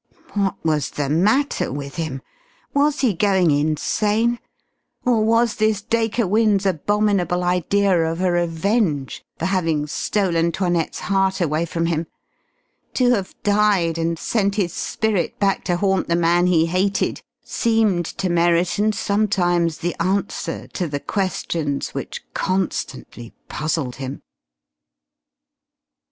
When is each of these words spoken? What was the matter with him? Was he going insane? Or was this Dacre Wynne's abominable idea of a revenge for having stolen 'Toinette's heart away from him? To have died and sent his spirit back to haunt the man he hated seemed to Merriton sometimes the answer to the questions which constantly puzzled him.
What 0.33 0.55
was 0.65 0.89
the 0.89 1.09
matter 1.09 1.71
with 1.71 1.97
him? 1.97 2.23
Was 2.73 3.01
he 3.01 3.13
going 3.13 3.51
insane? 3.51 4.39
Or 5.05 5.23
was 5.23 5.57
this 5.57 5.83
Dacre 5.83 6.25
Wynne's 6.25 6.65
abominable 6.65 7.43
idea 7.43 8.11
of 8.11 8.19
a 8.19 8.31
revenge 8.31 9.23
for 9.37 9.45
having 9.45 9.85
stolen 9.85 10.51
'Toinette's 10.51 11.01
heart 11.01 11.39
away 11.39 11.65
from 11.67 11.85
him? 11.85 12.07
To 12.95 13.11
have 13.11 13.35
died 13.43 13.99
and 13.99 14.17
sent 14.17 14.55
his 14.55 14.73
spirit 14.73 15.37
back 15.39 15.63
to 15.65 15.77
haunt 15.77 16.07
the 16.07 16.15
man 16.15 16.47
he 16.47 16.65
hated 16.65 17.21
seemed 17.43 18.07
to 18.07 18.27
Merriton 18.27 18.93
sometimes 18.93 19.77
the 19.77 19.95
answer 20.01 20.65
to 20.69 20.87
the 20.87 20.99
questions 20.99 21.89
which 21.93 22.23
constantly 22.33 23.35
puzzled 23.49 23.97
him. 23.97 24.23